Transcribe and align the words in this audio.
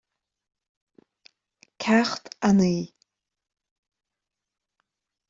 Ceacht 1.81 2.25
a 2.47 2.49
naoi 2.57 2.81